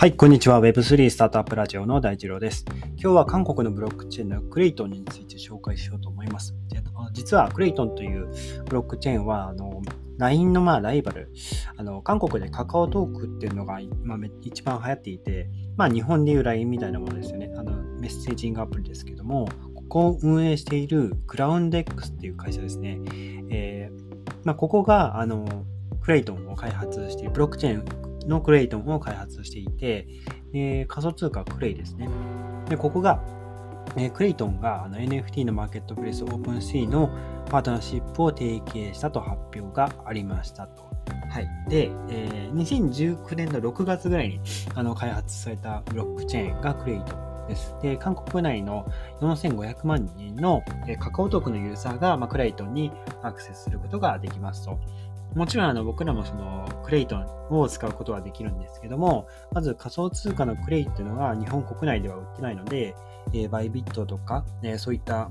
[0.00, 0.60] はい、こんにちは。
[0.60, 2.64] Web3 スタートアップラジオの大二郎です。
[2.90, 6.54] 今日は韓国のブロックチェーンのクレイトンについて紹介しようと思います。
[7.12, 8.32] 実はクレイトンという
[8.66, 9.82] ブロックチェーンは、あの、
[10.18, 11.32] LINE のまあライバル、
[11.76, 17.52] あの、韓国でカカオトークっていうのが今一番流行っていて、まあ日本でいう LINE みたいなものですよね。
[17.56, 23.00] あの、メッセージングアプリですけども、ここを運営しているクラウンデックスっていう会社ですね。
[23.50, 25.44] えー、まあここが、あの、
[26.02, 30.06] クレイトンを開発しているブロックチェーンのクレイトンを開発していて、
[30.52, 32.08] え仮想通貨クレイですね。
[32.68, 33.22] で、ここが、
[33.96, 37.10] えクレイトンがあの NFT のマーケットプレイスオープンシーの
[37.50, 40.84] パートナーシップを提携したと発表がありましたと。
[41.30, 41.48] はい。
[41.68, 44.40] で、えー、2019年の6月ぐらいに
[44.74, 47.74] あの開発されたブロックチェーンがクレイトンです。
[47.82, 48.86] で、韓国内の
[49.20, 50.62] 4500万人の
[51.00, 54.78] カカオトークのユーザーが、まあ、クレイトンにアクセスすることができますと。
[55.34, 62.94] もちろんあの僕らもそのクレイトンを使うことはできるんですけども、まず仮想通貨のクレイっていうのが日本国内では売ってないので、
[63.32, 65.30] えー、バイビットとか、えー、そういった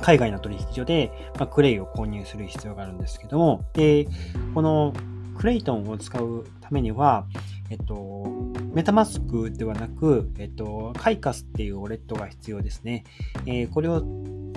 [0.00, 4.06] 海外の取引所で、まあ、クレイを購入する必要があるんですけども、で、
[4.54, 4.92] この
[5.36, 7.26] クレイトンを使うためには、
[7.70, 8.26] えっと、
[8.74, 13.04] メタマスクではなく、えっと、カイカスっていうウォレットが必要ですね。
[13.46, 14.04] えー、これを、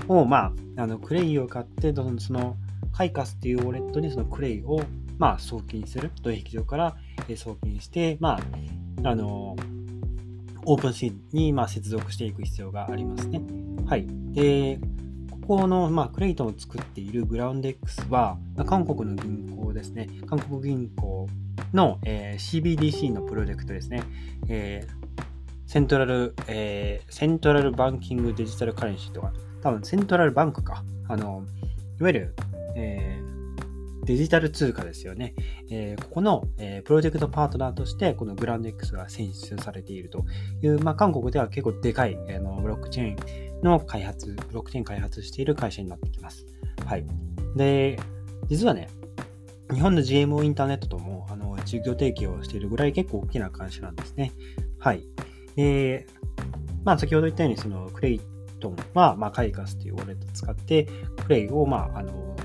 [0.07, 2.57] をまあ、あのクレイを買って、その
[2.99, 4.81] カイカスっていうウォレットにそのクレイを、
[5.17, 6.11] まあ、送金する。
[6.21, 6.97] 取引所から
[7.37, 8.37] 送金して、ま
[9.03, 9.55] あ、あの、
[10.65, 13.39] オープンシーンに、まあ、接続していく必要がありますね。
[13.85, 14.05] はい。
[14.33, 14.81] で、
[15.47, 20.09] ここの、まあ、クレイトンを作っているグラウンデックスは、韓国の銀行ですね。
[20.27, 21.25] 韓国銀行
[21.73, 24.03] の、えー、CBDC のプロジェクトですね。
[24.49, 30.83] えー、セントラル、えー、セントラルバンキングデジタルカレンシーとか、多分セントラルバンクか。
[31.07, 31.45] あの、
[31.99, 32.35] いわゆる
[32.75, 35.33] えー、デジタル通貨ですよね。
[35.69, 40.25] えー、ここの、えー、プロジェクトパートナーとして、このグランデックスが選出されていると
[40.61, 46.45] いう、まあ、韓国では結構でかい、あのブロックチェーンの開発、ブロックチェーン開発している会社になってきます。
[46.85, 47.05] はい。
[47.55, 47.99] で、
[48.47, 48.89] 実はね、
[49.73, 54.31] 日本の GMO インターネットともあの事業提携をしているぐらい結構大きな会社なんですね。
[54.79, 55.03] はい。
[55.55, 56.07] で、
[56.83, 58.21] まあ先ほど言ったように、そのクレイ
[58.59, 60.87] トンは、まあ、カイカスというウォレットを使って、
[61.23, 62.35] クレイを、まあ、あの、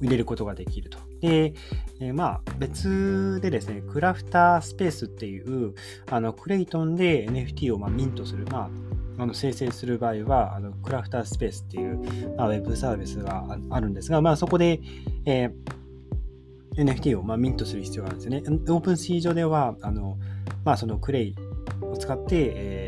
[0.00, 0.98] 入れることができると。
[1.20, 1.52] で、
[2.00, 5.74] えー、まあ別でですね、クラフタースペースっていう
[6.10, 8.70] あのクレイトンで NFT をまあミントする、ま
[9.18, 14.80] あ、あの生成する場合はあのクラフタースペースっていう、まあ、ウェブサービスがあるんですが、まあ、そこで、
[15.24, 15.52] えー
[16.78, 18.62] NFT をまあミントする必要があるんですよね。
[18.72, 20.16] オープンシー上では、あの
[20.64, 21.34] まあ、そのクレイ
[21.82, 22.87] を使って、え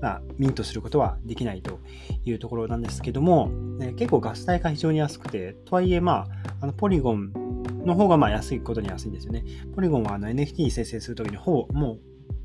[0.00, 1.80] まあ、ミントすることはできないと
[2.24, 3.48] いうところなんですけども、
[3.78, 6.26] ね、結構ガス代が非常に安くて、とはいえ、まあ、
[6.60, 7.32] あのポリゴン
[7.84, 9.44] の方がまあ安いことに安いんですよね。
[9.74, 11.98] ポリゴンはあの NFT に生成するときにほぼも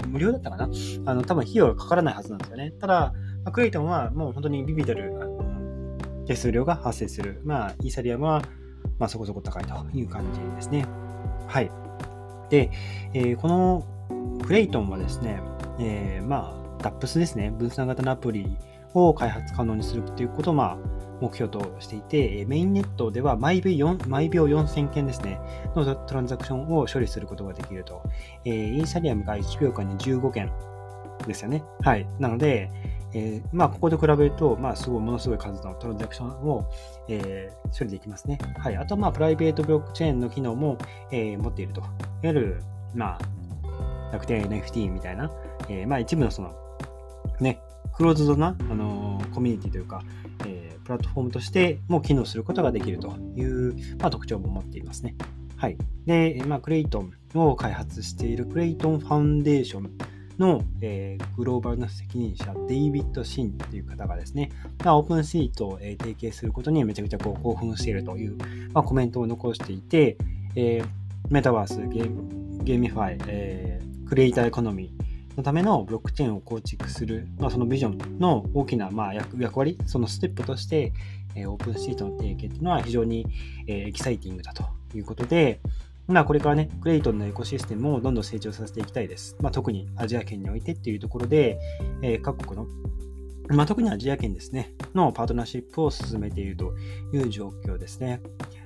[0.03, 0.69] う無料だったかな
[1.05, 2.71] あの多分費用がかからないはずなんですよね。
[2.79, 3.13] ただ、
[3.43, 7.41] まあ、クレイトンはもう本当にビビたるあの手数料が発生する。
[7.43, 8.41] まあ、イーサリアムは
[8.99, 10.85] まあそこそこ高いという感じですね。
[11.47, 11.71] はい。
[12.49, 12.69] で、
[13.13, 13.85] えー、この
[14.45, 15.41] クレイトンはですね、
[15.79, 18.57] えー、まあ、DAPS ですね、分散型のアプリ
[18.93, 20.77] を開発可能にするということを、まあ、
[21.21, 25.39] 目標としていて、メインネットでは毎秒 ,4 毎秒4000件ですね、
[25.75, 28.01] のトランザクションを処理することができると。
[28.43, 30.51] えー、イーサリアムが1秒間に15件
[31.27, 31.63] ですよね。
[31.83, 32.07] はい。
[32.19, 32.71] なので、
[33.13, 36.65] えー、まあ、ここと比べると、まあ、すごい、ものすごい数のトランザクションを、
[37.07, 38.39] えー、処理できますね。
[38.57, 38.77] はい。
[38.77, 40.77] あと、まあ、プライベートブロックチェーンの機能も、
[41.11, 41.81] えー、持っていると。
[41.81, 41.89] いわ
[42.23, 42.63] ゆる、
[42.95, 45.31] まあ、楽天 NFT みたいな、
[45.69, 46.53] えー、まあ、一部のその、
[47.41, 47.59] ね、
[47.95, 50.01] クローズドな、あのー、コミュニティというか、
[50.45, 55.15] えー、プラットフォームとしても機能することができるという、まあ、特徴も持っていますね。
[55.57, 55.77] はい。
[56.05, 59.91] で、まあ、クレイトンを開発しているクレイトンファンデーション
[60.39, 64.51] の、えー、グローバルな責任者、デイビッド・シンという方がですね、
[64.83, 68.37] まあ、 OpenSeaと、えー、提携することにめちゃくちゃこう興奮しているという、
[68.73, 70.17] まあ、コメントを残していて、
[70.55, 70.85] えー、
[71.29, 75.10] メタバース、ゲー GameFi、えー、クリエイターエコノミー、
[75.41, 80.93] のためのブロックチェーンを構築する、まあ、そのビジョンの大きなまあ役役割、そのステップとして、
[81.35, 83.25] え、 OpenSeaとの提携というのは非常に、
[83.67, 84.63] え、エキサイティングだと
[84.95, 85.59] いうことで、
[86.07, 89.35] まあ、これからね、クレイトンのエコシステムをどんどん成長させていきたいです。
[89.39, 91.59] まあ、特にアジア圏においてっていうところで、
[92.01, 92.67] えー、各国の、
[93.49, 96.73] まあ、特にアジア圏ですね、のパートナーシップを進めていると
[97.13, 98.21] いう状況ですね。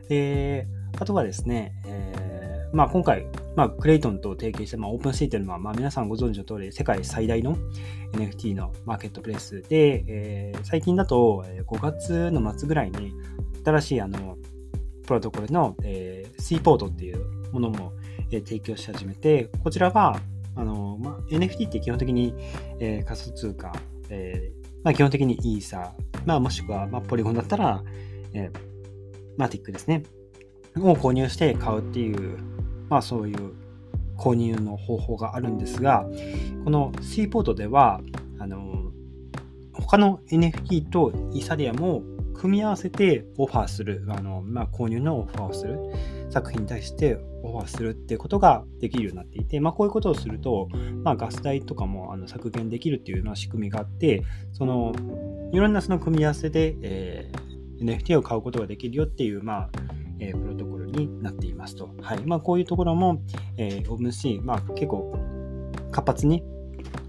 [0.09, 0.67] で、
[0.99, 2.44] あとはですね、えー、
[2.75, 3.25] まあ、今回、
[3.55, 7.55] まあ、クレイトンと提携して、まあ、オープンシーというのは、まあ、皆さんご存知の通り、世界最大の
[8.11, 13.13] NFT のマーケットプレイスで、えー、最近だと5月の末ぐらいに
[13.63, 14.37] 新しいあの
[15.07, 17.93] プロトコルの、えー、C ポートっていうものも、
[18.29, 20.19] えー、提供し始めて、こちらは、
[20.57, 22.33] あの、まあ、NFT って基本的に、
[22.81, 23.71] えー、仮想通貨、
[24.09, 27.81] えー、まあ、基本的にイーサー、まあ、もしくは、まあ、ポリゴンだったら、
[28.33, 28.59] えー、
[29.37, 30.03] マティックですね。
[30.77, 32.37] を購入して買うっていう、
[32.89, 33.53] まあそういう
[34.17, 36.05] 購入の方法があるんですが、
[36.63, 38.01] この C ポートでは、
[38.39, 38.91] あの、
[39.73, 42.03] 他の NFT とイーサリアムを
[42.33, 45.79] 組み合わせてオファーする、あの、まあ、購入のオファーをする、
[46.29, 50.69] 作品に対してオファーするってことができるようになっていて、まあ、こういうことをすると、
[51.03, 54.23] まあ、ガス代とかもあの削減できるっていうような仕組みがあって、
[54.53, 54.93] その、
[55.53, 59.69] いろんなその組み合わせで、えー、NFT を買うことができるよっていう、まあ、
[60.19, 61.89] えー、プロトコルになっていますと。
[62.01, 62.19] はい。
[62.25, 63.21] まあ、こういうところも、
[63.57, 65.13] えー、OpenC、まあ、結構
[65.91, 66.43] 活発に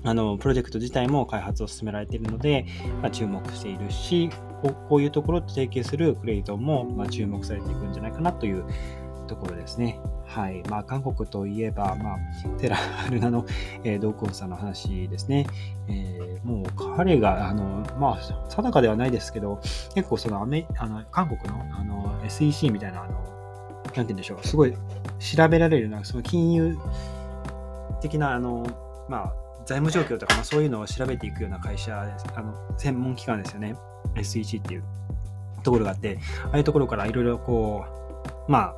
[0.04, 2.66] あのプロジェクト自体も開発を進められているので、
[3.02, 4.30] まあ、注目しているし
[4.62, 8.64] こ、こういうところと提携するクレイトンも、まあ、注目されていくんじゃないかなという
[9.26, 10.00] ところですね。
[10.24, 10.62] はい。
[10.68, 12.18] まあ、韓国といえば、まあ、
[12.58, 13.44] テラ・ハルナの、
[13.84, 15.46] えー、ドーコンさんの話ですね。
[15.88, 16.66] えー、もう
[16.96, 19.60] 彼が、あの、まあ、定かではないですけど、
[19.94, 23.35] 結構そのアメ、あの、韓国の、あの、SEC みたいな、あの、
[23.96, 24.74] なんて言うんでしょう、すごい
[25.18, 26.76] 調べられるような、その金融
[28.00, 28.66] 的な、あの、
[29.08, 29.32] まあ、
[29.66, 32.26] 財務状況とか、まあ、そういうのを調べていくような会社です。
[32.36, 33.74] あの、専門機関ですよね。
[34.14, 34.84] SEC っていう
[35.62, 37.84] ところがあって、ああいうところからいろいろこ
[38.48, 38.76] う、まあ、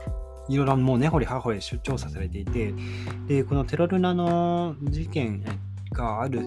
[0.49, 2.73] いろいろもう根掘り葉掘り調査されていて、
[3.26, 5.44] で、このテロルナの事件
[5.93, 6.47] がある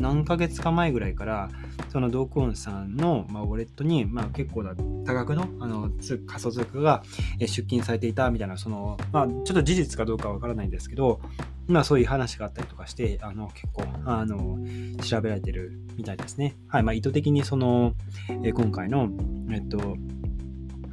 [0.00, 1.48] 何ヶ月か前ぐらいから、
[1.90, 5.90] そのドークオンさんの、まあ、ウォレットに、まあ、結構な多額のあの
[6.26, 7.02] 仮想通貨が
[7.38, 11.20] 出金されていたみたいな、その、まあ、ちょっと事実かどうかわからないんですけど、
[11.66, 14.58] まあ、そういう話があったりとかして、あの結構あの
[15.02, 16.56] 調べられてるみたいですね。
[16.68, 17.94] はいまあ、意図的にその、
[18.42, 19.08] え今回の、
[19.50, 19.96] えっと、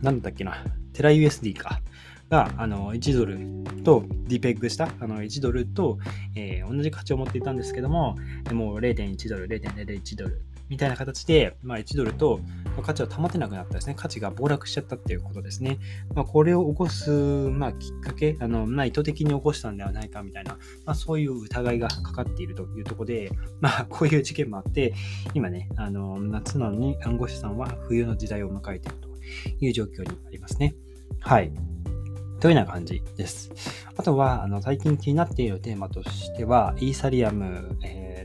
[0.02, 0.64] なんだっけな、
[0.94, 1.82] テラ USD か。
[2.30, 5.98] があの1ドルとディペッグしたあの1ドルと、
[6.36, 8.16] えー、同じ価値を持っていたんですけども、
[8.52, 12.42] もう0.1ドル、0.001ドルみたいな形で、まあ、1ドルと
[12.82, 13.96] 価値を保てなくなったですね。
[13.98, 15.80] 価値が暴落しちゃったっていうことですね。
[16.14, 23.32] まあ、これを起こす、まあ、きっかけ、あのまあ、意図的に起こしたんではないかみたいな、まあ、そういう疑いがかかっているというところで、
[23.62, 24.94] まあ、こういう事件もあって、
[25.34, 29.08] 今ね、あの夏なのに看護師さんは冬の時代を迎えていると
[29.66, 30.76] いう状況にありますね。
[31.20, 31.52] はい。
[32.40, 33.52] というような感じです。
[33.96, 37.78] あとは、あの最近気になっているテーマとしては、イーサリアム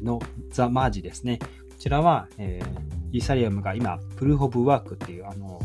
[0.02, 0.20] の
[0.50, 1.38] ザ・マージですね。
[1.38, 1.46] こ
[1.78, 5.60] ちらは、えー、イーサリアムが今、プルーフ・オブ・ワークっていう、あの、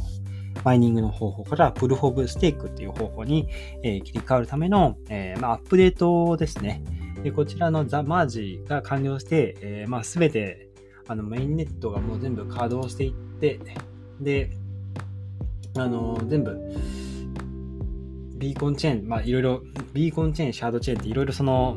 [0.63, 3.47] マイニングの方法からプルーフ・オブ・ステークっていう方法に、
[3.83, 6.83] えー、切り替わるための、えー、まあ、アップデートですね。
[7.23, 10.69] でこちらのザ・マージが完了して、えーまあ、全て
[11.07, 13.59] あのメインネットがもう全部稼働していって、
[14.19, 14.51] で、
[15.77, 16.57] あの全部、
[18.37, 19.61] ビーコンチェーン、まあいろいろ、
[19.93, 21.75] ビーコンチェーン、シャードチェーンっていろいろその、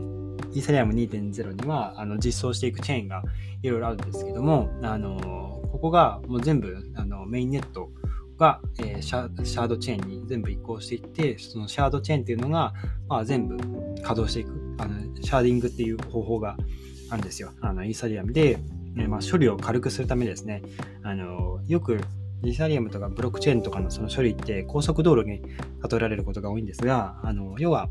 [0.53, 3.23] イーサリアム2.0にはあの実装していくチェーンが
[3.62, 7.91] いろいろあるんですけども、あのここがもう全部あのメインネット
[8.37, 12.73] が、えー、シャードチェーンに全部移行していって、そのシャードチェーンっていうのが、
[13.09, 16.57] まあ、全部稼働していくあの、シャーディングっていう方法が
[17.11, 17.53] あるんですよ。
[17.61, 18.59] あのイーサリアムで、
[18.97, 20.62] えー、まあ、処理を軽くするためですね。
[21.03, 22.01] あのよく
[22.42, 27.88] イーサリアムとかブロックチェーンとかのその処理って高速道路に例えられることが多いんですが、あの要は、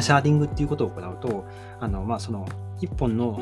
[0.00, 1.44] シャーディングっていうことを行うと、
[1.80, 2.46] あのまあ、その
[2.80, 3.40] 1本の、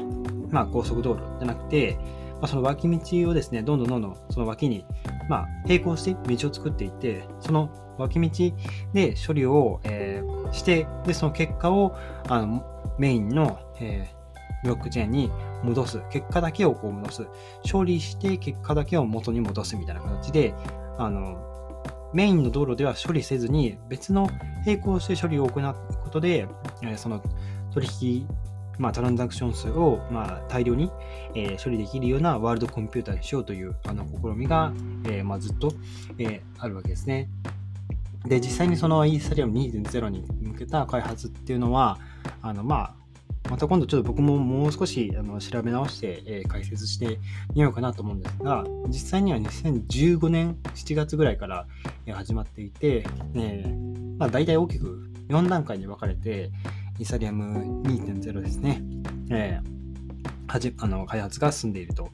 [0.50, 1.98] まあ、高速道路じゃなくて、
[2.40, 4.84] まあ、その脇道をですね、どんどんどんどんその脇に、
[5.28, 8.30] まあ、並行して道を作っていって、その脇道
[8.92, 11.96] で処理を、えー、して、で、その結果を
[12.28, 12.64] あの
[12.98, 14.08] メインの、え
[14.62, 15.30] ブロックチェーンに
[15.66, 16.00] 戻す。
[16.10, 17.26] 結果だけをこう戻す。
[17.70, 20.54] 処理して結果だけを元に戻すみたいな形で、
[20.98, 21.42] あの、
[22.14, 24.30] メインの道路では処理せずに別の
[24.64, 26.48] 並行して処理を行うことで、
[26.96, 27.22] その
[27.72, 28.28] 取引、
[28.78, 30.90] まあ、トランザクション数を、まあ、大量に、
[31.34, 34.72] え、処理できるようなワールドコンピューターにしようというあの試みが、
[35.04, 35.72] えー、まあ、ずっと、
[36.18, 37.28] えー、あるわけですね。
[38.26, 41.98] で、実際にそのイーサリアム2.0に向けた開発っていうのは、
[42.42, 42.94] あのまあ、
[43.50, 47.18] また今度ちょっと僕ももう少しあの調べ直して、えー、解説して
[47.54, 51.66] みようかなと思うんですが、実際には2015年7月ぐらいから、
[52.12, 56.50] 始まっていて、えーまあ、大体大きく4段階に分かれて、
[56.98, 58.82] イーサリアム2.0ですね。
[59.30, 59.76] えー
[60.48, 62.10] はじあの開発が進んでいると。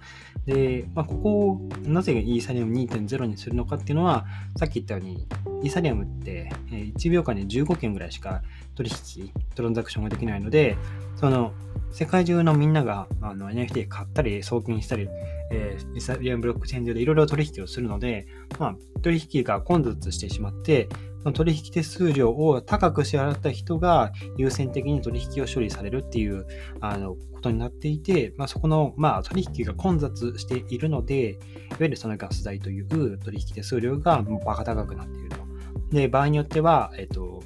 [0.47, 5.27] で、まあ、ここをなぜイーサリアム2.0にするのかっていうのは、さっき言ったように、
[5.63, 8.43] イーサリアムって1秒間に15件ぐらいしか
[8.75, 10.77] 取引、トランザクションができないので、
[11.17, 11.53] その
[11.93, 15.09] 世界中のみんながあの NFT 買ったり送金したり、
[15.51, 18.27] えー、イサリアムブロックチェーン上でいろいろ取引をするので、
[18.59, 20.89] まあ、取引が混雑してしまって、
[21.33, 26.47] 取引手数料を高く支払った人が優先的に取引を処理されるっていう
[26.81, 31.39] あのことになっていて、まあ、そこの、まあ、取引が混雑しているので、いわ
[31.81, 35.52] ゆるそのガス代という取引手数料がバカ高くなっていると。
[35.93, 37.43] で、場合によっては、えっと、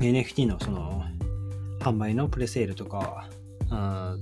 [0.00, 1.04] NFT のその
[1.80, 3.28] 販売のプレセールとか、
[3.70, 4.16] あ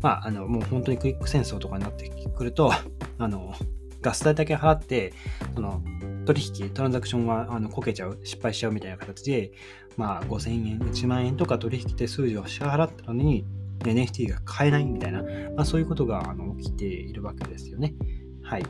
[0.00, 2.72] まあ、あの、もう本当にクイック戦争とかになってくると、
[3.18, 3.54] あの、
[4.00, 5.14] ガス代だけ払って、
[5.54, 5.80] その、
[6.26, 9.52] 取引、トランザクションがあのこけちゃう、失敗しちゃうみたいな形で、
[9.96, 13.44] まあ、5000円、1万円とか取引手数料を支払ったのに、
[13.80, 17.94] NFT が買えないみたいな、まあ、そういうことがあの起きているわけですよね。
[18.42, 18.62] はい。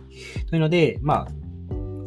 [0.48, 1.28] というので、まあ、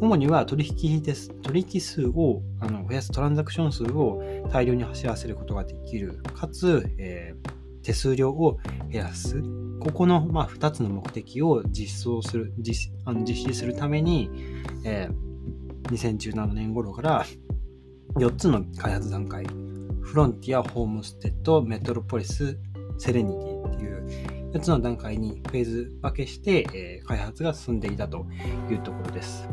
[0.00, 1.30] 主には取引です。
[1.42, 4.22] 取引数をあの増やす、トランザクション数を
[4.52, 6.20] 大量に走らせることができる。
[6.34, 8.58] かつ、えー、手数料を
[8.90, 9.42] 減らす。
[9.80, 14.30] ここの、まあ、2つの目的を実装する、実あの実施するために、
[14.84, 17.26] えー、2017年頃から
[18.16, 19.46] 4つの開発段階、
[20.02, 22.58] フロンティア、ホームステッド、メトロポリス、
[22.98, 23.55] セレニティ
[24.56, 28.26] っていう4つの段階にフェーズ分けして、えー、開発が進んでいたと
[28.70, 29.48] いうところです。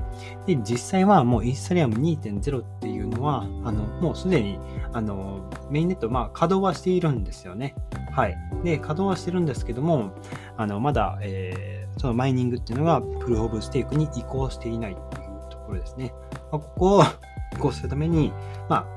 [0.46, 4.60] で、実際はもうインスタリアム2.0っていうのは、あの、もうすでに、
[4.94, 7.76] あの、メインネット、まあ、稼働はしているんですよね。
[8.12, 8.38] はい。
[8.64, 10.14] で、稼働はしてるんですけども、
[10.58, 16.14] あの、まだ、えー、そのマイニングっていうのがプルー・オブ・ステークに移行していないっていうところですね。
[16.52, 17.04] まあ、ここを
[17.54, 18.32] 移行するために、
[18.70, 18.88] ま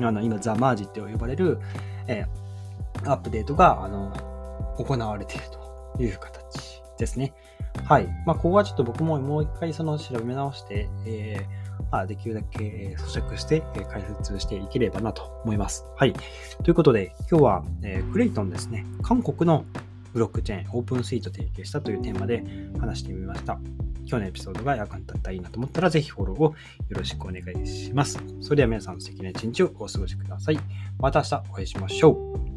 [0.00, 1.58] あ、あの、今、ザ・マージって呼ばれる、
[2.06, 4.12] えー、アップデートが、あの、
[4.78, 5.55] 行われていると
[6.02, 7.34] いう形ですね。
[7.84, 8.06] はい。
[8.26, 15.84] まあ、ここはちょっと僕ももう一回その調べ直して、えー、まあ、できるだけ咀嚼して解説していければなと思います。
[15.96, 16.12] はい。
[16.62, 18.84] ということで、今日は、えー、クレイトンですね。
[19.02, 19.64] 韓国の
[20.12, 22.42] ブロックチェーン、オープンスイート提携したというテーマで
[22.80, 23.58] 話してみました。
[24.08, 26.54] 今日のエピソードが役に立ったらいいなと思ったら、ぜひフォローをよ
[26.90, 28.18] ろしくお願いします。
[28.40, 30.58] それでは皆さん素敵な一日をお過ごしください。
[30.98, 32.55] また明日お会いしましょう。